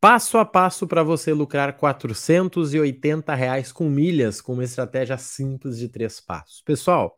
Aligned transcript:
Passo 0.00 0.38
a 0.38 0.46
passo 0.46 0.86
para 0.86 1.02
você 1.02 1.30
lucrar 1.34 1.76
480 1.76 3.34
reais 3.34 3.70
com 3.70 3.90
milhas 3.90 4.40
com 4.40 4.54
uma 4.54 4.64
estratégia 4.64 5.18
simples 5.18 5.76
de 5.76 5.90
três 5.90 6.18
passos. 6.18 6.62
Pessoal, 6.62 7.14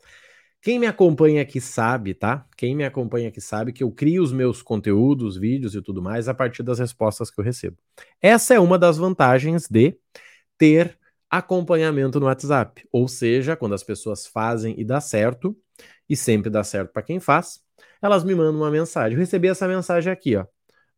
quem 0.61 0.81
me 0.81 0.87
acompanha 0.89 1.43
aqui 1.43 1.61
sabe, 1.61 2.13
tá? 2.13 2.45
Quem 2.57 2.75
me 2.75 2.85
acompanha 2.85 3.29
aqui 3.29 3.41
sabe 3.41 3.73
que 3.73 3.85
eu 3.85 3.93
crio 3.93 4.21
os 4.21 4.33
meus 4.33 4.63
conteúdos, 4.63 5.37
vídeos 5.37 5.77
e 5.77 5.81
tudo 5.81 6.03
mais 6.03 6.27
a 6.27 6.35
partir 6.35 6.65
das 6.65 6.81
respostas 6.81 7.31
que 7.31 7.41
eu 7.41 7.45
recebo. 7.45 7.77
Essa 8.21 8.55
é 8.55 8.59
uma 8.59 8.77
das 8.77 8.97
vantagens 8.99 9.69
de 9.69 9.97
ter 10.59 10.99
acompanhamento 11.31 12.19
no 12.19 12.27
WhatsApp. 12.27 12.85
Ou 12.91 13.07
seja, 13.07 13.55
quando 13.55 13.77
as 13.77 13.85
pessoas 13.85 14.27
fazem 14.27 14.75
e 14.77 14.85
dá 14.85 15.01
certo, 15.01 15.57
e 16.09 16.17
sempre 16.17 16.51
dá 16.51 16.65
certo 16.65 16.93
para 16.93 17.03
quem 17.03 17.21
faz, 17.21 17.61
elas 18.03 18.25
me 18.25 18.35
mandam 18.35 18.57
uma 18.57 18.73
mensagem. 18.73 19.13
Eu 19.13 19.21
recebi 19.21 19.47
essa 19.47 19.69
mensagem 19.69 20.13
aqui, 20.13 20.35
ó. 20.35 20.45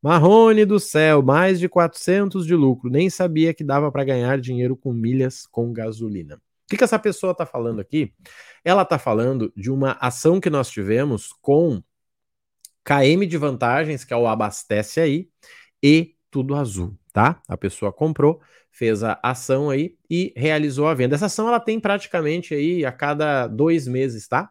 Marrone 0.05 0.67
do 0.67 0.79
céu, 0.79 1.23
mais 1.23 1.59
de 1.59 1.67
400 1.67 2.47
de 2.47 2.55
lucro. 2.55 2.91
Nem 2.91 3.09
sabia 3.09 3.55
que 3.55 3.65
dava 3.65 3.91
para 3.91 4.05
ganhar 4.05 4.39
dinheiro 4.39 4.77
com 4.77 4.93
milhas 4.93 5.47
com 5.47 5.73
gasolina. 5.73 6.35
O 6.35 6.41
que, 6.69 6.77
que 6.77 6.85
essa 6.85 6.99
pessoa 6.99 7.33
está 7.33 7.47
falando 7.47 7.81
aqui? 7.81 8.13
Ela 8.63 8.83
está 8.83 8.99
falando 8.99 9.51
de 9.57 9.71
uma 9.71 9.93
ação 9.93 10.43
que 10.43 10.51
nós 10.51 10.69
tivemos 10.69 11.33
com 11.41 11.83
KM 12.85 13.27
de 13.27 13.39
vantagens, 13.39 14.05
que 14.05 14.13
é 14.13 14.17
o 14.17 14.27
Abastece 14.27 15.01
Aí, 15.01 15.31
e 15.83 16.15
Tudo 16.31 16.55
Azul, 16.55 16.95
tá? 17.11 17.41
A 17.49 17.57
pessoa 17.57 17.91
comprou, 17.91 18.43
fez 18.71 19.03
a 19.03 19.19
ação 19.23 19.71
aí 19.71 19.97
e 20.11 20.35
realizou 20.37 20.87
a 20.87 20.93
venda. 20.93 21.15
Essa 21.15 21.27
ação 21.27 21.49
ela 21.49 21.61
tem 21.61 21.81
praticamente 21.81 22.55
aí 22.55 22.85
a 22.85 22.93
cada 22.93 23.47
dois 23.47 23.89
meses, 23.89 24.29
tá? 24.29 24.51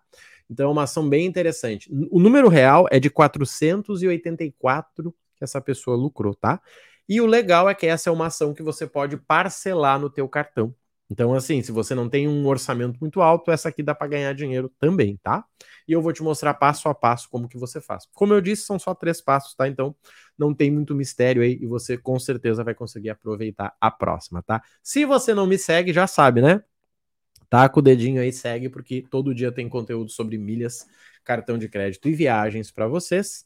Então 0.50 0.70
é 0.70 0.72
uma 0.72 0.86
ação 0.86 1.08
bem 1.08 1.28
interessante. 1.28 1.92
O 2.10 2.20
número 2.20 2.50
real 2.50 2.88
é 2.90 3.00
de 3.00 3.12
484 3.12 5.14
que 5.14 5.23
essa 5.44 5.62
pessoa 5.62 5.98
lucrou, 5.98 6.36
tá? 6.36 6.62
E 7.08 7.20
o 7.20 7.26
legal 7.26 7.70
é 7.70 7.76
que 7.76 7.86
essa 7.86 8.10
é 8.10 8.14
uma 8.14 8.28
ação 8.28 8.54
que 8.54 8.64
você 8.64 8.88
pode 8.88 9.18
parcelar 9.18 10.00
no 10.00 10.10
teu 10.10 10.28
cartão. 10.28 10.74
Então, 11.10 11.34
assim, 11.34 11.62
se 11.62 11.72
você 11.72 11.94
não 11.94 12.10
tem 12.10 12.28
um 12.28 12.48
orçamento 12.48 12.98
muito 13.00 13.22
alto, 13.22 13.52
essa 13.52 13.70
aqui 13.70 13.84
dá 13.84 13.94
para 13.94 14.08
ganhar 14.08 14.34
dinheiro 14.34 14.72
também, 14.80 15.20
tá? 15.22 15.46
E 15.88 15.92
eu 15.92 16.02
vou 16.02 16.14
te 16.14 16.24
mostrar 16.24 16.54
passo 16.56 16.88
a 16.90 16.96
passo 16.96 17.30
como 17.30 17.48
que 17.48 17.58
você 17.58 17.82
faz. 17.82 18.08
Como 18.14 18.34
eu 18.34 18.42
disse, 18.42 18.66
são 18.66 18.80
só 18.80 18.96
três 18.96 19.22
passos, 19.22 19.54
tá? 19.54 19.68
Então, 19.68 19.96
não 20.38 20.54
tem 20.54 20.72
muito 20.72 20.96
mistério 20.96 21.44
aí 21.44 21.60
e 21.62 21.68
você 21.68 21.98
com 21.98 22.18
certeza 22.18 22.64
vai 22.64 22.74
conseguir 22.74 23.10
aproveitar 23.10 23.76
a 23.80 23.92
próxima, 23.92 24.42
tá? 24.42 24.64
Se 24.82 25.06
você 25.06 25.34
não 25.34 25.46
me 25.46 25.58
segue, 25.58 25.94
já 25.94 26.08
sabe, 26.08 26.42
né? 26.42 26.64
Tá 27.50 27.70
com 27.70 27.80
o 27.80 27.84
dedinho 27.84 28.22
aí, 28.22 28.32
segue, 28.32 28.70
porque 28.70 29.06
todo 29.12 29.36
dia 29.36 29.52
tem 29.52 29.70
conteúdo 29.70 30.10
sobre 30.10 30.38
milhas, 30.38 30.88
cartão 31.24 31.58
de 31.58 31.70
crédito 31.70 32.10
e 32.10 32.14
viagens 32.14 32.72
para 32.72 32.88
vocês 32.88 33.46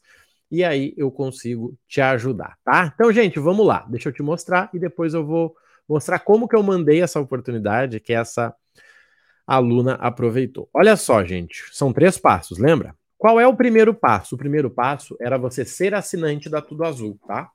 e 0.50 0.64
aí 0.64 0.94
eu 0.96 1.10
consigo 1.10 1.76
te 1.86 2.00
ajudar, 2.00 2.56
tá? 2.64 2.92
Então, 2.94 3.12
gente, 3.12 3.38
vamos 3.38 3.66
lá. 3.66 3.86
Deixa 3.88 4.08
eu 4.08 4.12
te 4.12 4.22
mostrar 4.22 4.70
e 4.72 4.78
depois 4.78 5.14
eu 5.14 5.24
vou 5.24 5.54
mostrar 5.88 6.18
como 6.18 6.48
que 6.48 6.56
eu 6.56 6.62
mandei 6.62 7.02
essa 7.02 7.20
oportunidade 7.20 8.00
que 8.00 8.12
essa 8.12 8.54
aluna 9.46 9.94
aproveitou. 9.94 10.68
Olha 10.72 10.96
só, 10.96 11.24
gente, 11.24 11.64
são 11.72 11.92
três 11.92 12.18
passos, 12.18 12.58
lembra? 12.58 12.94
Qual 13.16 13.40
é 13.40 13.46
o 13.46 13.56
primeiro 13.56 13.94
passo? 13.94 14.34
O 14.34 14.38
primeiro 14.38 14.70
passo 14.70 15.16
era 15.20 15.36
você 15.36 15.64
ser 15.64 15.94
assinante 15.94 16.48
da 16.48 16.60
Tudo 16.60 16.84
Azul, 16.84 17.18
tá? 17.26 17.50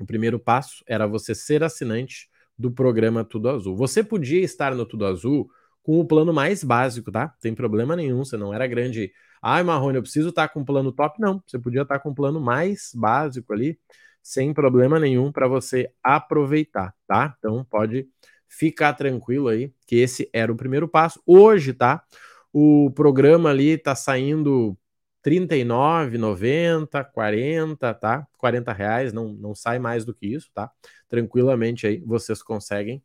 O 0.00 0.06
primeiro 0.06 0.38
passo 0.38 0.82
era 0.86 1.06
você 1.06 1.34
ser 1.34 1.62
assinante 1.62 2.30
do 2.56 2.70
programa 2.70 3.24
Tudo 3.24 3.50
Azul. 3.50 3.76
Você 3.76 4.02
podia 4.02 4.40
estar 4.40 4.74
no 4.74 4.86
Tudo 4.86 5.04
Azul 5.04 5.50
com 5.90 5.98
o 5.98 6.04
plano 6.04 6.32
mais 6.32 6.62
básico, 6.62 7.10
tá? 7.10 7.34
Tem 7.40 7.52
problema 7.52 7.96
nenhum, 7.96 8.24
você 8.24 8.36
não 8.36 8.54
era 8.54 8.64
grande 8.68 9.12
Ai, 9.42 9.64
Marrone, 9.64 9.96
eu 9.96 10.02
preciso 10.02 10.28
estar 10.28 10.46
tá 10.46 10.54
com 10.54 10.60
um 10.60 10.64
plano 10.64 10.92
top? 10.92 11.20
Não, 11.20 11.42
você 11.44 11.58
podia 11.58 11.82
estar 11.82 11.96
tá 11.96 12.00
com 12.00 12.10
um 12.10 12.14
plano 12.14 12.40
mais 12.40 12.92
básico 12.94 13.52
ali, 13.52 13.76
sem 14.22 14.54
problema 14.54 15.00
nenhum 15.00 15.32
para 15.32 15.48
você 15.48 15.90
aproveitar, 16.00 16.94
tá? 17.08 17.34
Então 17.38 17.64
pode 17.68 18.06
ficar 18.46 18.92
tranquilo 18.92 19.48
aí, 19.48 19.72
que 19.84 19.96
esse 19.96 20.30
era 20.32 20.52
o 20.52 20.56
primeiro 20.56 20.86
passo. 20.86 21.20
Hoje, 21.26 21.72
tá? 21.72 22.04
O 22.52 22.92
programa 22.92 23.50
ali 23.50 23.76
tá 23.76 23.96
saindo 23.96 24.78
39, 25.22 26.18
90, 26.18 27.02
40, 27.02 27.94
tá? 27.94 28.28
40 28.38 28.72
reais, 28.72 29.12
não, 29.12 29.32
não 29.32 29.56
sai 29.56 29.80
mais 29.80 30.04
do 30.04 30.14
que 30.14 30.28
isso, 30.28 30.50
tá? 30.54 30.70
Tranquilamente 31.08 31.84
aí 31.88 32.00
vocês 32.06 32.42
conseguem 32.44 33.02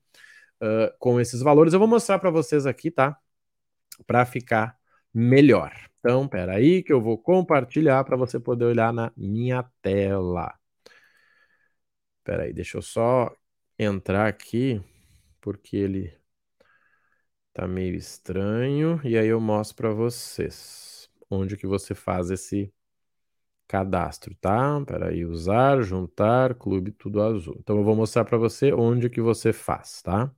uh, 0.61 0.93
com 0.99 1.19
esses 1.19 1.41
valores. 1.41 1.73
Eu 1.73 1.79
vou 1.79 1.87
mostrar 1.87 2.19
para 2.19 2.29
vocês 2.29 2.65
aqui, 2.65 2.91
tá? 2.91 3.17
Para 4.07 4.25
ficar 4.25 4.77
melhor. 5.13 5.73
Então, 5.99 6.27
peraí 6.27 6.83
que 6.83 6.93
eu 6.93 7.01
vou 7.01 7.17
compartilhar 7.17 8.03
para 8.03 8.17
você 8.17 8.39
poder 8.39 8.65
olhar 8.65 8.93
na 8.93 9.11
minha 9.17 9.63
tela. 9.81 10.53
Peraí, 12.23 12.53
deixa 12.53 12.77
eu 12.77 12.81
só 12.81 13.35
entrar 13.77 14.27
aqui, 14.27 14.81
porque 15.41 15.77
ele 15.77 16.13
tá 17.53 17.67
meio 17.67 17.95
estranho, 17.95 18.99
e 19.03 19.17
aí 19.17 19.27
eu 19.27 19.39
mostro 19.39 19.75
para 19.77 19.91
vocês 19.93 21.09
onde 21.29 21.57
que 21.57 21.65
você 21.67 21.95
faz 21.95 22.29
esse 22.29 22.73
cadastro, 23.67 24.35
tá? 24.35 24.81
Peraí, 24.85 25.25
usar, 25.25 25.81
juntar, 25.81 26.55
clube 26.55 26.91
tudo 26.91 27.21
azul. 27.21 27.55
Então 27.59 27.77
eu 27.77 27.83
vou 27.83 27.95
mostrar 27.95 28.25
para 28.25 28.37
você 28.37 28.73
onde 28.73 29.09
que 29.09 29.21
você 29.21 29.53
faz, 29.53 30.01
tá? 30.01 30.31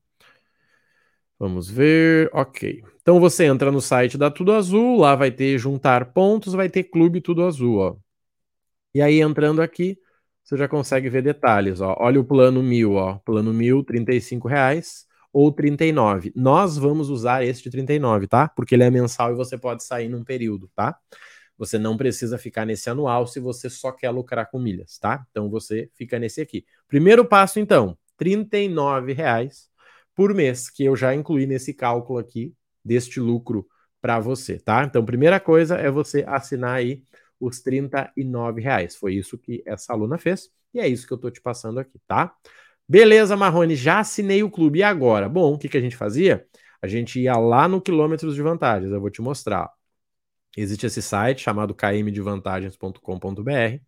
Vamos 1.40 1.70
ver, 1.70 2.30
ok. 2.34 2.84
Então 3.02 3.20
você 3.20 3.46
entra 3.46 3.72
no 3.72 3.80
site 3.80 4.18
da 4.18 4.32
Tudo 4.32 4.54
Azul, 4.54 4.98
lá 4.98 5.16
vai 5.16 5.32
ter 5.32 5.58
juntar 5.60 6.12
pontos, 6.12 6.54
vai 6.54 6.68
ter 6.68 6.84
clube 6.84 7.22
Tudo 7.22 7.46
Azul, 7.46 7.78
ó. 7.78 7.96
E 8.94 9.02
aí 9.02 9.22
entrando 9.22 9.62
aqui, 9.62 10.00
você 10.44 10.58
já 10.58 10.68
consegue 10.68 11.10
ver 11.10 11.22
detalhes, 11.22 11.80
ó. 11.82 11.96
Olha 12.00 12.20
o 12.20 12.26
plano 12.26 12.64
mil, 12.64 12.94
ó. 12.94 13.20
Plano 13.20 13.54
mil, 13.54 13.84
35 13.84 14.48
reais 14.48 15.06
ou 15.32 15.52
39. 15.52 16.32
Nós 16.36 16.78
vamos 16.78 17.10
usar 17.10 17.44
este 17.44 17.66
de 17.66 17.70
39, 17.72 18.28
tá? 18.28 18.48
Porque 18.48 18.74
ele 18.74 18.84
é 18.84 18.90
mensal 18.90 19.32
e 19.32 19.36
você 19.36 19.58
pode 19.58 19.84
sair 19.84 20.10
num 20.10 20.24
período, 20.24 20.70
tá? 20.76 20.98
Você 21.58 21.78
não 21.78 21.98
precisa 21.98 22.38
ficar 22.38 22.66
nesse 22.66 22.90
anual 22.90 23.28
se 23.28 23.40
você 23.40 23.70
só 23.70 23.92
quer 23.92 24.10
lucrar 24.10 24.50
com 24.50 24.60
milhas, 24.60 24.98
tá? 24.98 25.26
Então 25.30 25.50
você 25.50 25.90
fica 25.94 26.18
nesse 26.18 26.42
aqui. 26.42 26.66
Primeiro 26.88 27.26
passo, 27.26 27.60
então, 27.60 27.98
39 28.18 29.14
reais 29.14 29.67
por 30.18 30.34
mês, 30.34 30.68
que 30.68 30.84
eu 30.84 30.96
já 30.96 31.14
incluí 31.14 31.46
nesse 31.46 31.76
cálculo 31.76 32.18
aqui 32.18 32.52
deste 32.84 33.20
lucro 33.20 33.68
para 34.02 34.20
você, 34.20 34.58
tá? 34.58 34.84
Então, 34.84 35.06
primeira 35.06 35.40
coisa 35.40 35.76
é 35.76 35.92
você 35.92 36.26
assinar 36.28 36.78
aí 36.78 37.04
os 37.40 37.62
39 37.62 38.60
reais. 38.60 38.96
Foi 38.96 39.14
isso 39.14 39.38
que 39.38 39.62
essa 39.64 39.94
aluna 39.94 40.18
fez 40.18 40.50
e 40.74 40.80
é 40.80 40.88
isso 40.88 41.06
que 41.06 41.14
eu 41.14 41.20
tô 41.20 41.30
te 41.30 41.40
passando 41.40 41.80
aqui, 41.80 42.00
tá? 42.08 42.34
Beleza, 42.90 43.38
Marrone, 43.38 43.76
já 43.76 44.00
assinei 44.00 44.42
o 44.42 44.50
clube. 44.50 44.80
E 44.80 44.84
agora? 44.84 45.30
Bom, 45.30 45.54
o 45.54 45.60
que, 45.60 45.70
que 45.70 45.78
a 45.78 45.82
gente 45.82 45.96
fazia? 45.96 46.48
A 46.82 46.88
gente 46.88 47.22
ia 47.22 47.38
lá 47.38 47.68
no 47.68 47.80
quilômetros 47.80 48.34
de 48.34 48.42
vantagens. 48.42 48.92
Eu 48.92 49.00
vou 49.00 49.12
te 49.12 49.22
mostrar. 49.22 49.70
Existe 50.58 50.88
esse 50.88 51.02
site 51.02 51.44
chamado 51.44 51.76
kmdevantagens.com.br 51.76 53.82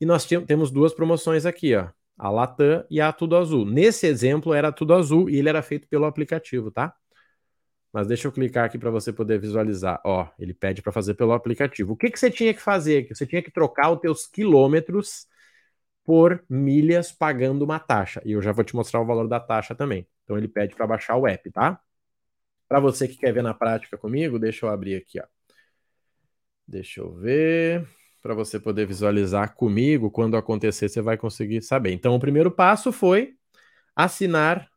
e 0.00 0.06
nós 0.06 0.26
temos 0.26 0.72
duas 0.72 0.92
promoções 0.92 1.46
aqui, 1.46 1.76
ó 1.76 1.88
a 2.22 2.30
Latam 2.30 2.84
e 2.88 3.00
a 3.00 3.12
Tudo 3.12 3.36
Azul. 3.36 3.66
Nesse 3.66 4.06
exemplo 4.06 4.54
era 4.54 4.70
Tudo 4.70 4.94
Azul 4.94 5.28
e 5.28 5.36
ele 5.38 5.48
era 5.48 5.60
feito 5.60 5.88
pelo 5.88 6.04
aplicativo, 6.04 6.70
tá? 6.70 6.94
Mas 7.92 8.06
deixa 8.06 8.28
eu 8.28 8.32
clicar 8.32 8.64
aqui 8.64 8.78
para 8.78 8.90
você 8.90 9.12
poder 9.12 9.40
visualizar. 9.40 10.00
Ó, 10.04 10.28
ele 10.38 10.54
pede 10.54 10.80
para 10.80 10.92
fazer 10.92 11.14
pelo 11.14 11.32
aplicativo. 11.32 11.94
O 11.94 11.96
que, 11.96 12.08
que 12.08 12.18
você 12.18 12.30
tinha 12.30 12.54
que 12.54 12.62
fazer? 12.62 13.08
Você 13.08 13.26
tinha 13.26 13.42
que 13.42 13.50
trocar 13.50 13.90
os 13.90 13.98
teus 13.98 14.24
quilômetros 14.24 15.26
por 16.04 16.44
milhas 16.48 17.10
pagando 17.10 17.64
uma 17.64 17.80
taxa. 17.80 18.22
E 18.24 18.32
eu 18.32 18.40
já 18.40 18.52
vou 18.52 18.62
te 18.64 18.76
mostrar 18.76 19.00
o 19.00 19.06
valor 19.06 19.26
da 19.26 19.40
taxa 19.40 19.74
também. 19.74 20.06
Então 20.22 20.38
ele 20.38 20.46
pede 20.46 20.76
para 20.76 20.86
baixar 20.86 21.16
o 21.16 21.26
app, 21.26 21.50
tá? 21.50 21.80
Para 22.68 22.78
você 22.78 23.08
que 23.08 23.16
quer 23.16 23.32
ver 23.32 23.42
na 23.42 23.52
prática 23.52 23.98
comigo, 23.98 24.38
deixa 24.38 24.64
eu 24.64 24.70
abrir 24.70 24.94
aqui, 24.94 25.20
ó. 25.20 25.24
Deixa 26.68 27.00
eu 27.00 27.12
ver 27.12 27.84
para 28.22 28.34
você 28.34 28.58
poder 28.60 28.86
visualizar 28.86 29.54
comigo. 29.54 30.10
Quando 30.10 30.36
acontecer, 30.36 30.88
você 30.88 31.02
vai 31.02 31.18
conseguir 31.18 31.60
saber. 31.60 31.92
Então, 31.92 32.14
o 32.14 32.20
primeiro 32.20 32.50
passo 32.50 32.92
foi 32.92 33.34
assinar 33.94 34.70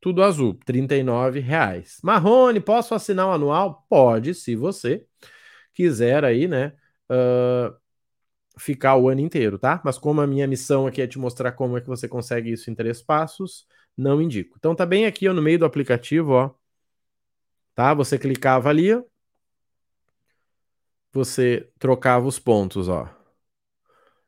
tudo 0.00 0.22
azul, 0.22 0.58
R$ 0.66 1.40
reais. 1.40 1.98
Marrone, 2.02 2.60
posso 2.60 2.94
assinar 2.94 3.28
o 3.28 3.32
anual? 3.32 3.86
Pode, 3.88 4.34
se 4.34 4.56
você 4.56 5.04
quiser 5.74 6.24
aí, 6.24 6.48
né? 6.48 6.72
Uh, 7.10 7.74
ficar 8.58 8.96
o 8.96 9.08
ano 9.08 9.20
inteiro, 9.20 9.58
tá? 9.58 9.80
Mas 9.84 9.98
como 9.98 10.20
a 10.20 10.26
minha 10.26 10.46
missão 10.46 10.86
aqui 10.86 11.02
é 11.02 11.06
te 11.06 11.18
mostrar 11.18 11.52
como 11.52 11.76
é 11.76 11.80
que 11.80 11.86
você 11.88 12.08
consegue 12.08 12.52
isso 12.52 12.70
em 12.70 12.74
três 12.74 13.02
passos, 13.02 13.66
não 13.96 14.20
indico. 14.20 14.56
Então 14.58 14.74
tá 14.74 14.86
bem 14.86 15.06
aqui 15.06 15.28
ó, 15.28 15.34
no 15.34 15.42
meio 15.42 15.58
do 15.58 15.64
aplicativo, 15.64 16.32
ó. 16.32 16.54
Tá? 17.74 17.92
Você 17.94 18.18
clicava 18.18 18.70
ali, 18.70 18.92
você 21.16 21.68
trocava 21.78 22.26
os 22.26 22.38
pontos, 22.38 22.88
ó. 22.88 23.08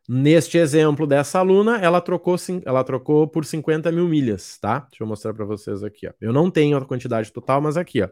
Neste 0.08 0.56
exemplo 0.56 1.06
dessa 1.06 1.38
aluna, 1.38 1.78
ela 1.78 2.00
trocou, 2.00 2.34
ela 2.64 2.82
trocou 2.82 3.28
por 3.28 3.44
50 3.44 3.92
mil 3.92 4.08
milhas, 4.08 4.58
tá? 4.58 4.80
Deixa 4.90 5.02
eu 5.02 5.06
mostrar 5.06 5.34
para 5.34 5.44
vocês 5.44 5.82
aqui, 5.84 6.08
ó. 6.08 6.12
Eu 6.18 6.32
não 6.32 6.50
tenho 6.50 6.78
a 6.78 6.84
quantidade 6.84 7.30
total, 7.30 7.60
mas 7.60 7.76
aqui, 7.76 8.02
ó. 8.02 8.08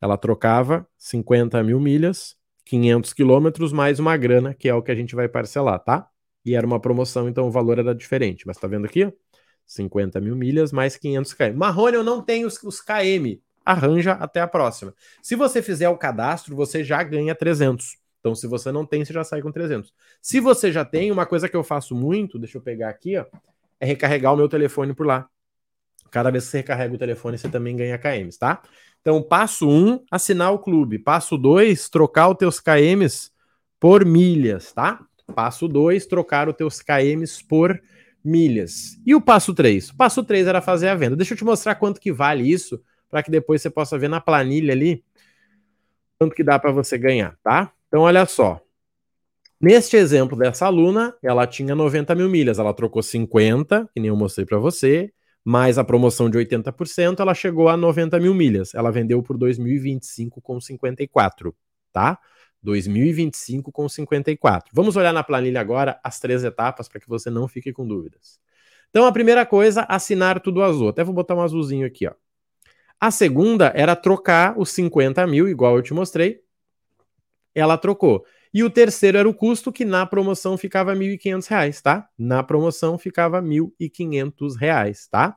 Ela 0.00 0.16
trocava 0.16 0.88
50 0.98 1.62
mil 1.62 1.78
milhas, 1.78 2.34
500 2.64 3.12
quilômetros, 3.12 3.72
mais 3.72 4.00
uma 4.00 4.16
grana, 4.16 4.54
que 4.54 4.68
é 4.68 4.74
o 4.74 4.82
que 4.82 4.90
a 4.90 4.94
gente 4.94 5.14
vai 5.14 5.28
parcelar, 5.28 5.78
tá? 5.78 6.08
E 6.44 6.56
era 6.56 6.66
uma 6.66 6.80
promoção, 6.80 7.28
então 7.28 7.46
o 7.46 7.50
valor 7.50 7.78
era 7.78 7.94
diferente. 7.94 8.44
Mas 8.46 8.56
tá 8.56 8.66
vendo 8.66 8.86
aqui? 8.86 9.12
50 9.66 10.20
mil 10.20 10.34
milhas 10.34 10.72
mais 10.72 10.96
500 10.96 11.32
km. 11.34 11.54
Marrone, 11.54 11.96
eu 11.96 12.02
não 12.02 12.22
tenho 12.22 12.48
os, 12.48 12.60
os 12.62 12.80
KM. 12.80 13.40
Arranja 13.64 14.12
até 14.14 14.40
a 14.40 14.48
próxima. 14.48 14.92
Se 15.22 15.36
você 15.36 15.62
fizer 15.62 15.88
o 15.88 15.96
cadastro, 15.96 16.56
você 16.56 16.82
já 16.82 17.02
ganha 17.04 17.34
300. 17.36 17.99
Então, 18.20 18.34
se 18.34 18.46
você 18.46 18.70
não 18.70 18.84
tem, 18.84 19.04
você 19.04 19.12
já 19.12 19.24
sai 19.24 19.40
com 19.40 19.50
300. 19.50 19.92
Se 20.20 20.40
você 20.40 20.70
já 20.70 20.84
tem, 20.84 21.10
uma 21.10 21.26
coisa 21.26 21.48
que 21.48 21.56
eu 21.56 21.64
faço 21.64 21.94
muito, 21.94 22.38
deixa 22.38 22.58
eu 22.58 22.62
pegar 22.62 22.90
aqui, 22.90 23.16
ó, 23.16 23.24
é 23.80 23.86
recarregar 23.86 24.32
o 24.32 24.36
meu 24.36 24.48
telefone 24.48 24.94
por 24.94 25.06
lá. 25.06 25.28
Cada 26.10 26.30
vez 26.30 26.44
que 26.44 26.50
você 26.50 26.56
recarrega 26.58 26.94
o 26.94 26.98
telefone, 26.98 27.38
você 27.38 27.48
também 27.48 27.76
ganha 27.76 27.96
KMs, 27.96 28.38
tá? 28.38 28.62
Então, 29.00 29.22
passo 29.22 29.68
1, 29.68 29.92
um, 29.92 30.04
assinar 30.10 30.52
o 30.52 30.58
clube. 30.58 30.98
Passo 30.98 31.38
2, 31.38 31.88
trocar 31.88 32.28
os 32.28 32.36
teus 32.36 32.60
KMs 32.60 33.30
por 33.78 34.04
milhas, 34.04 34.72
tá? 34.72 35.00
Passo 35.34 35.66
2, 35.66 36.06
trocar 36.06 36.48
os 36.48 36.56
teus 36.56 36.82
KMs 36.82 37.42
por 37.42 37.80
milhas. 38.22 39.00
E 39.06 39.14
o 39.14 39.20
passo 39.20 39.54
3? 39.54 39.90
O 39.90 39.96
passo 39.96 40.22
3 40.22 40.46
era 40.46 40.60
fazer 40.60 40.88
a 40.88 40.94
venda. 40.94 41.16
Deixa 41.16 41.32
eu 41.32 41.38
te 41.38 41.44
mostrar 41.44 41.76
quanto 41.76 42.00
que 42.00 42.12
vale 42.12 42.50
isso, 42.50 42.82
para 43.08 43.22
que 43.22 43.30
depois 43.30 43.62
você 43.62 43.70
possa 43.70 43.98
ver 43.98 44.08
na 44.08 44.20
planilha 44.20 44.72
ali 44.72 45.02
quanto 46.18 46.34
que 46.34 46.44
dá 46.44 46.58
para 46.58 46.70
você 46.70 46.98
ganhar, 46.98 47.38
tá? 47.42 47.72
Então, 47.90 48.02
olha 48.02 48.24
só. 48.24 48.60
Neste 49.60 49.96
exemplo 49.96 50.38
dessa 50.38 50.66
aluna, 50.66 51.12
ela 51.20 51.44
tinha 51.44 51.74
90 51.74 52.14
mil 52.14 52.28
milhas, 52.28 52.60
ela 52.60 52.72
trocou 52.72 53.02
50, 53.02 53.90
que 53.92 54.00
nem 54.00 54.08
eu 54.08 54.16
mostrei 54.16 54.46
para 54.46 54.58
você, 54.58 55.12
mais 55.44 55.76
a 55.76 55.82
promoção 55.82 56.30
de 56.30 56.38
80%, 56.38 57.18
ela 57.18 57.34
chegou 57.34 57.68
a 57.68 57.76
90 57.76 58.20
mil 58.20 58.32
milhas. 58.32 58.74
Ela 58.74 58.92
vendeu 58.92 59.20
por 59.24 59.36
2025 59.36 60.40
com 60.40 60.60
54, 60.60 61.52
tá? 61.92 62.16
2025 62.62 63.72
com 63.72 63.88
54. 63.88 64.70
Vamos 64.72 64.96
olhar 64.96 65.12
na 65.12 65.24
planilha 65.24 65.60
agora 65.60 65.98
as 66.04 66.20
três 66.20 66.44
etapas 66.44 66.88
para 66.88 67.00
que 67.00 67.08
você 67.08 67.28
não 67.28 67.48
fique 67.48 67.72
com 67.72 67.86
dúvidas. 67.86 68.38
Então, 68.90 69.04
a 69.04 69.12
primeira 69.12 69.44
coisa, 69.44 69.82
assinar 69.88 70.38
tudo 70.40 70.62
azul. 70.62 70.90
Até 70.90 71.02
vou 71.02 71.14
botar 71.14 71.34
um 71.34 71.42
azulzinho 71.42 71.86
aqui, 71.86 72.06
ó. 72.06 72.12
A 73.00 73.10
segunda 73.10 73.72
era 73.74 73.96
trocar 73.96 74.56
os 74.56 74.70
50 74.70 75.26
mil, 75.26 75.48
igual 75.48 75.76
eu 75.76 75.82
te 75.82 75.92
mostrei. 75.92 76.40
Ela 77.54 77.76
trocou. 77.76 78.24
E 78.52 78.64
o 78.64 78.70
terceiro 78.70 79.16
era 79.16 79.28
o 79.28 79.34
custo, 79.34 79.72
que 79.72 79.84
na 79.84 80.04
promoção 80.04 80.56
ficava 80.56 80.92
R$ 80.92 80.98
1.500, 80.98 81.80
tá? 81.80 82.08
Na 82.18 82.42
promoção 82.42 82.98
ficava 82.98 83.40
R$ 83.40 83.46
1.500, 83.46 85.08
tá? 85.10 85.36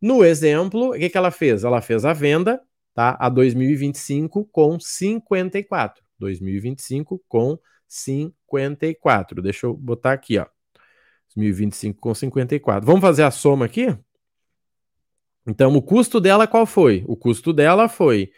No 0.00 0.24
exemplo, 0.24 0.90
o 0.90 0.92
que, 0.92 1.08
que 1.08 1.18
ela 1.18 1.30
fez? 1.30 1.64
Ela 1.64 1.80
fez 1.80 2.04
a 2.04 2.12
venda, 2.12 2.60
tá? 2.94 3.16
A 3.18 3.28
2025 3.28 4.44
com 4.46 4.78
54. 4.78 6.04
2025 6.18 7.22
com 7.28 7.58
54. 7.88 9.42
Deixa 9.42 9.66
eu 9.66 9.74
botar 9.74 10.12
aqui, 10.12 10.38
ó. 10.38 10.46
2025 11.34 12.00
com 12.00 12.14
54. 12.14 12.86
Vamos 12.86 13.00
fazer 13.00 13.24
a 13.24 13.30
soma 13.30 13.64
aqui? 13.64 13.96
Então, 15.46 15.74
o 15.76 15.82
custo 15.82 16.20
dela 16.20 16.46
qual 16.46 16.66
foi? 16.66 17.04
O 17.06 17.16
custo 17.16 17.52
dela 17.52 17.88
foi 17.88 18.30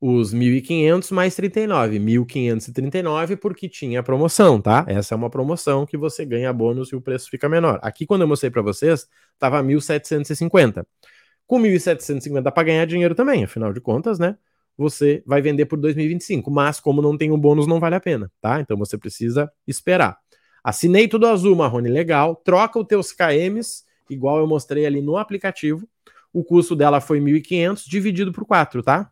os 0.00 0.32
1.500 0.32 1.10
mais 1.12 1.34
39, 1.34 1.98
1.539 1.98 3.36
porque 3.36 3.68
tinha 3.68 4.02
promoção, 4.02 4.60
tá? 4.60 4.84
Essa 4.86 5.14
é 5.14 5.16
uma 5.16 5.28
promoção 5.28 5.84
que 5.84 5.96
você 5.96 6.24
ganha 6.24 6.52
bônus 6.52 6.90
e 6.90 6.96
o 6.96 7.00
preço 7.00 7.28
fica 7.28 7.48
menor. 7.48 7.80
Aqui 7.82 8.06
quando 8.06 8.22
eu 8.22 8.28
mostrei 8.28 8.50
para 8.50 8.62
vocês, 8.62 9.08
tava 9.38 9.62
1.750. 9.62 10.86
Com 11.46 11.60
1.750 11.60 12.52
para 12.52 12.62
ganhar 12.62 12.84
dinheiro 12.84 13.14
também, 13.14 13.42
afinal 13.44 13.72
de 13.72 13.80
contas, 13.80 14.18
né? 14.18 14.36
Você 14.76 15.24
vai 15.26 15.42
vender 15.42 15.66
por 15.66 15.76
2025, 15.78 16.48
mas 16.50 16.78
como 16.78 17.02
não 17.02 17.16
tem 17.16 17.32
um 17.32 17.38
bônus 17.38 17.66
não 17.66 17.80
vale 17.80 17.96
a 17.96 18.00
pena, 18.00 18.30
tá? 18.40 18.60
Então 18.60 18.76
você 18.76 18.96
precisa 18.96 19.50
esperar. 19.66 20.16
Assinei 20.62 21.08
tudo 21.08 21.26
azul, 21.26 21.56
Marrone, 21.56 21.88
legal. 21.88 22.36
Troca 22.36 22.78
os 22.78 22.86
teus 22.86 23.10
KMs, 23.10 23.82
igual 24.08 24.38
eu 24.38 24.46
mostrei 24.46 24.86
ali 24.86 25.00
no 25.00 25.16
aplicativo. 25.16 25.88
O 26.32 26.44
custo 26.44 26.76
dela 26.76 27.00
foi 27.00 27.20
1.500 27.20 27.84
dividido 27.88 28.32
por 28.32 28.44
4, 28.44 28.82
tá? 28.82 29.10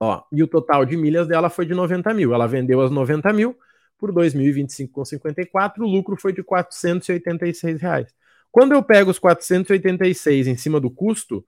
Ó, 0.00 0.22
e 0.30 0.42
o 0.42 0.48
total 0.48 0.84
de 0.84 0.96
milhas 0.96 1.26
dela 1.26 1.50
foi 1.50 1.66
de 1.66 1.74
90 1.74 2.14
mil. 2.14 2.32
Ela 2.32 2.46
vendeu 2.46 2.80
as 2.80 2.90
90 2.90 3.32
mil 3.32 3.56
por 3.98 4.12
2.025,54. 4.12 5.80
O 5.80 5.86
lucro 5.86 6.16
foi 6.16 6.32
de 6.32 6.42
486 6.42 7.80
reais. 7.82 8.14
Quando 8.50 8.72
eu 8.72 8.82
pego 8.82 9.10
os 9.10 9.18
486 9.18 10.46
em 10.46 10.56
cima 10.56 10.80
do 10.80 10.90
custo, 10.90 11.44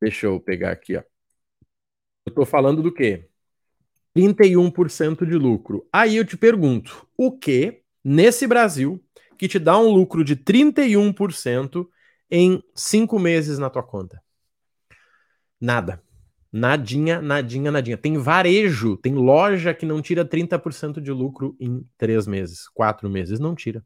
deixa 0.00 0.26
eu 0.26 0.40
pegar 0.40 0.72
aqui, 0.72 0.96
ó. 0.96 1.02
Eu 2.24 2.30
estou 2.30 2.44
falando 2.44 2.82
do 2.82 2.92
quê? 2.92 3.28
31% 4.14 5.26
de 5.26 5.34
lucro. 5.34 5.88
Aí 5.92 6.16
eu 6.16 6.24
te 6.24 6.36
pergunto, 6.36 7.08
o 7.16 7.36
que 7.36 7.82
nesse 8.04 8.46
Brasil 8.46 9.02
que 9.38 9.48
te 9.48 9.58
dá 9.58 9.78
um 9.78 9.90
lucro 9.90 10.22
de 10.22 10.36
31% 10.36 11.88
em 12.30 12.62
cinco 12.74 13.18
meses 13.18 13.58
na 13.58 13.70
tua 13.70 13.82
conta? 13.82 14.22
Nada. 15.60 16.02
Nadinha, 16.52 17.22
nadinha, 17.22 17.70
nadinha. 17.72 17.96
Tem 17.96 18.18
varejo, 18.18 18.96
tem 18.98 19.14
loja 19.14 19.72
que 19.72 19.86
não 19.86 20.02
tira 20.02 20.24
30% 20.24 21.00
de 21.00 21.10
lucro 21.10 21.56
em 21.58 21.82
três 21.96 22.26
meses, 22.26 22.68
quatro 22.68 23.08
meses, 23.08 23.40
não 23.40 23.54
tira. 23.54 23.82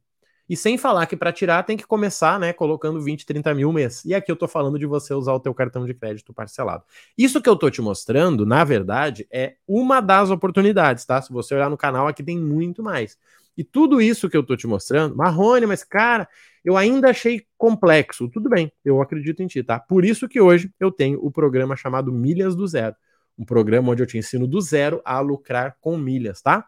E 0.49 0.57
sem 0.57 0.79
falar 0.79 1.07
que 1.07 1.17
para 1.17 1.33
tirar 1.33 1.65
tem 1.65 1.77
que 1.77 1.87
começar, 1.87 2.39
né, 2.39 2.53
colocando 2.53 3.01
20, 3.01 3.27
30 3.27 3.53
mil 3.55 3.73
mês. 3.73 4.05
E 4.05 4.15
aqui 4.15 4.31
eu 4.31 4.37
tô 4.37 4.47
falando 4.47 4.79
de 4.79 4.87
você 4.87 5.13
usar 5.13 5.33
o 5.33 5.41
teu 5.41 5.53
cartão 5.53 5.85
de 5.85 5.93
crédito 5.95 6.33
parcelado. 6.33 6.85
Isso 7.19 7.43
que 7.43 7.49
eu 7.49 7.57
tô 7.57 7.69
te 7.71 7.83
mostrando, 7.83 8.47
na 8.47 8.63
verdade, 8.63 9.27
é 9.31 9.57
uma 9.67 10.01
das 10.01 10.31
oportunidades, 10.31 11.05
tá? 11.05 11.21
Se 11.21 11.33
você 11.33 11.55
olhar 11.55 11.69
no 11.71 11.77
canal, 11.77 12.07
aqui 12.07 12.23
tem 12.23 12.39
muito 12.39 12.83
mais. 12.83 13.19
E 13.57 13.65
tudo 13.65 14.01
isso 14.01 14.29
que 14.29 14.37
eu 14.37 14.43
tô 14.45 14.57
te 14.57 14.67
mostrando, 14.67 15.17
Marrone, 15.17 15.67
mas 15.67 15.83
cara, 15.83 16.29
eu 16.67 16.77
ainda 16.77 17.11
achei 17.11 17.47
complexo. 17.57 18.29
Tudo 18.29 18.51
bem, 18.51 18.73
eu 18.85 19.01
acredito 19.01 19.41
em 19.41 19.47
ti, 19.47 19.63
tá? 19.63 19.79
Por 19.79 20.05
isso 20.05 20.29
que 20.29 20.41
hoje 20.41 20.69
eu 20.81 20.91
tenho 20.91 21.25
o 21.25 21.31
programa 21.31 21.77
chamado 21.77 22.13
Milhas 22.13 22.57
do 22.57 22.67
Zero. 22.67 22.97
Um 23.39 23.45
programa 23.45 23.93
onde 23.93 24.03
eu 24.03 24.07
te 24.07 24.19
ensino 24.19 24.49
do 24.49 24.61
zero 24.61 25.01
a 25.05 25.21
lucrar 25.21 25.77
com 25.81 25.97
milhas, 25.97 26.43
tá? 26.43 26.67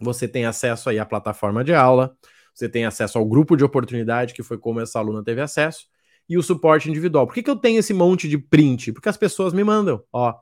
Você 0.00 0.26
tem 0.26 0.46
acesso 0.46 0.88
aí 0.88 0.98
à 0.98 1.04
plataforma 1.04 1.62
de 1.62 1.74
aula, 1.74 2.16
você 2.54 2.70
tem 2.70 2.86
acesso 2.86 3.18
ao 3.18 3.26
grupo 3.26 3.54
de 3.54 3.64
oportunidade, 3.64 4.32
que 4.32 4.42
foi 4.42 4.56
como 4.56 4.80
essa 4.80 4.98
aluna 4.98 5.22
teve 5.22 5.42
acesso, 5.42 5.86
e 6.26 6.38
o 6.38 6.42
suporte 6.42 6.88
individual. 6.88 7.26
Por 7.26 7.34
que, 7.34 7.42
que 7.42 7.50
eu 7.50 7.56
tenho 7.56 7.80
esse 7.80 7.92
monte 7.92 8.28
de 8.28 8.38
print? 8.38 8.92
Porque 8.92 9.10
as 9.10 9.16
pessoas 9.16 9.52
me 9.52 9.62
mandam, 9.62 10.02
ó. 10.10 10.34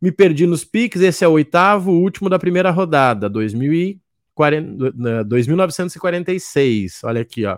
Me 0.00 0.10
perdi 0.10 0.46
nos 0.46 0.64
piques, 0.64 1.00
esse 1.00 1.24
é 1.24 1.28
o 1.28 1.32
oitavo, 1.32 1.92
o 1.92 2.00
último 2.00 2.28
da 2.28 2.38
primeira 2.38 2.70
rodada, 2.70 3.28
2040, 3.28 5.24
2946. 5.24 7.04
Olha 7.04 7.20
aqui, 7.20 7.46
ó. 7.46 7.56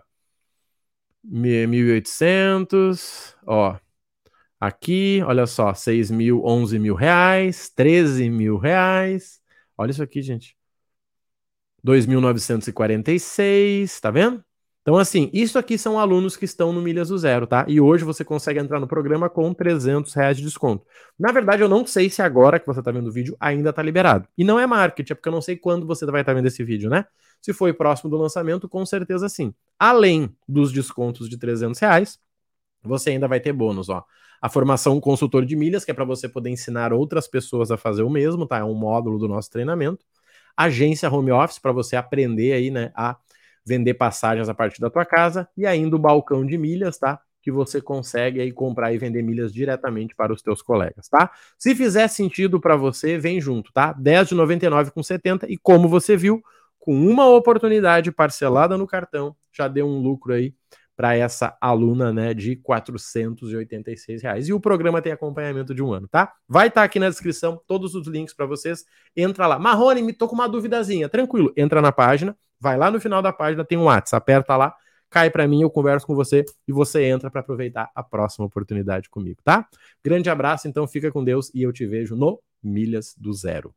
1.800, 1.30 3.34
ó. 3.46 3.78
Aqui, 4.58 5.22
olha 5.26 5.46
só, 5.46 5.74
6 5.74 6.10
mil, 6.10 6.42
11 6.44 6.78
mil 6.78 6.94
reais, 6.94 7.68
13 7.68 8.30
mil 8.30 8.56
reais. 8.56 9.38
Olha 9.76 9.90
isso 9.90 10.02
aqui, 10.02 10.22
gente. 10.22 10.56
2.946, 11.84 14.00
tá 14.00 14.10
vendo? 14.10 14.42
Então, 14.82 14.96
assim, 14.96 15.28
isso 15.32 15.58
aqui 15.58 15.76
são 15.76 15.98
alunos 15.98 16.36
que 16.36 16.44
estão 16.44 16.72
no 16.72 16.80
Milhas 16.80 17.08
do 17.08 17.18
Zero, 17.18 17.44
tá? 17.44 17.64
E 17.66 17.80
hoje 17.80 18.04
você 18.04 18.24
consegue 18.24 18.60
entrar 18.60 18.78
no 18.78 18.86
programa 18.86 19.28
com 19.28 19.52
300 19.52 20.14
reais 20.14 20.36
de 20.36 20.44
desconto. 20.44 20.86
Na 21.18 21.32
verdade, 21.32 21.60
eu 21.60 21.68
não 21.68 21.84
sei 21.84 22.08
se 22.08 22.22
agora 22.22 22.60
que 22.60 22.66
você 22.66 22.80
tá 22.80 22.92
vendo 22.92 23.08
o 23.08 23.12
vídeo 23.12 23.36
ainda 23.40 23.72
tá 23.72 23.82
liberado. 23.82 24.28
E 24.38 24.44
não 24.44 24.60
é 24.60 24.66
marketing, 24.66 25.12
é 25.12 25.16
porque 25.16 25.28
eu 25.28 25.32
não 25.32 25.42
sei 25.42 25.56
quando 25.56 25.84
você 25.86 26.06
vai 26.06 26.20
estar 26.20 26.32
tá 26.32 26.36
vendo 26.36 26.46
esse 26.46 26.62
vídeo, 26.62 26.88
né? 26.88 27.04
Se 27.40 27.52
foi 27.52 27.72
próximo 27.72 28.10
do 28.10 28.16
lançamento, 28.16 28.68
com 28.68 28.84
certeza 28.84 29.28
sim. 29.28 29.54
Além 29.78 30.34
dos 30.48 30.72
descontos 30.72 31.28
de 31.28 31.38
300 31.38 31.78
reais, 31.80 32.18
você 32.82 33.10
ainda 33.10 33.28
vai 33.28 33.40
ter 33.40 33.52
bônus, 33.52 33.88
ó. 33.88 34.04
A 34.40 34.48
formação 34.48 35.00
consultor 35.00 35.44
de 35.44 35.56
milhas, 35.56 35.84
que 35.84 35.90
é 35.90 35.94
para 35.94 36.04
você 36.04 36.28
poder 36.28 36.50
ensinar 36.50 36.92
outras 36.92 37.26
pessoas 37.26 37.70
a 37.70 37.76
fazer 37.76 38.02
o 38.02 38.10
mesmo, 38.10 38.46
tá? 38.46 38.58
É 38.58 38.64
um 38.64 38.74
módulo 38.74 39.18
do 39.18 39.28
nosso 39.28 39.50
treinamento. 39.50 40.04
Agência 40.56 41.10
home 41.10 41.32
office, 41.32 41.58
para 41.58 41.72
você 41.72 41.96
aprender 41.96 42.52
aí, 42.52 42.70
né, 42.70 42.92
a 42.94 43.16
vender 43.64 43.94
passagens 43.94 44.48
a 44.48 44.54
partir 44.54 44.80
da 44.80 44.90
tua 44.90 45.04
casa. 45.04 45.48
E 45.56 45.66
ainda 45.66 45.96
o 45.96 45.98
balcão 45.98 46.44
de 46.46 46.56
milhas, 46.58 46.98
tá? 46.98 47.20
que 47.46 47.50
você 47.52 47.80
consegue 47.80 48.40
aí 48.40 48.50
comprar 48.50 48.92
e 48.92 48.98
vender 48.98 49.22
milhas 49.22 49.52
diretamente 49.52 50.16
para 50.16 50.32
os 50.32 50.42
teus 50.42 50.60
colegas, 50.60 51.08
tá? 51.08 51.30
Se 51.56 51.76
fizer 51.76 52.08
sentido 52.08 52.60
para 52.60 52.74
você, 52.74 53.16
vem 53.16 53.40
junto, 53.40 53.72
tá? 53.72 53.92
10 53.92 54.30
de 54.30 54.34
99 54.34 54.90
com 54.90 55.00
70 55.00 55.46
e 55.48 55.56
como 55.56 55.88
você 55.88 56.16
viu, 56.16 56.42
com 56.86 56.94
uma 56.94 57.28
oportunidade 57.28 58.12
parcelada 58.12 58.78
no 58.78 58.86
cartão, 58.86 59.34
já 59.52 59.66
deu 59.66 59.88
um 59.88 59.98
lucro 59.98 60.32
aí 60.32 60.54
para 60.94 61.16
essa 61.16 61.58
aluna, 61.60 62.12
né, 62.12 62.32
de 62.32 62.54
486 62.54 64.22
reais. 64.22 64.48
E 64.48 64.52
o 64.52 64.60
programa 64.60 65.02
tem 65.02 65.10
acompanhamento 65.10 65.74
de 65.74 65.82
um 65.82 65.92
ano, 65.92 66.06
tá? 66.06 66.32
Vai 66.48 66.68
estar 66.68 66.82
tá 66.82 66.84
aqui 66.84 67.00
na 67.00 67.08
descrição 67.08 67.60
todos 67.66 67.96
os 67.96 68.06
links 68.06 68.32
para 68.32 68.46
vocês. 68.46 68.84
Entra 69.16 69.48
lá. 69.48 69.58
Marrone, 69.58 70.00
me 70.00 70.12
tô 70.12 70.28
com 70.28 70.36
uma 70.36 70.48
duvidazinha. 70.48 71.08
Tranquilo, 71.08 71.52
entra 71.56 71.82
na 71.82 71.90
página, 71.90 72.36
vai 72.60 72.76
lá 72.76 72.88
no 72.88 73.00
final 73.00 73.20
da 73.20 73.32
página, 73.32 73.64
tem 73.64 73.76
um 73.76 73.86
WhatsApp, 73.86 74.16
aperta 74.22 74.56
lá, 74.56 74.72
cai 75.10 75.28
para 75.28 75.48
mim, 75.48 75.62
eu 75.62 75.70
converso 75.70 76.06
com 76.06 76.14
você 76.14 76.44
e 76.68 76.72
você 76.72 77.02
entra 77.02 77.28
para 77.32 77.40
aproveitar 77.40 77.90
a 77.96 78.02
próxima 78.02 78.46
oportunidade 78.46 79.10
comigo, 79.10 79.40
tá? 79.42 79.68
Grande 80.04 80.30
abraço, 80.30 80.68
então 80.68 80.86
fica 80.86 81.10
com 81.10 81.24
Deus 81.24 81.50
e 81.52 81.62
eu 81.62 81.72
te 81.72 81.84
vejo 81.84 82.14
no 82.14 82.40
Milhas 82.62 83.12
do 83.18 83.32
Zero. 83.32 83.74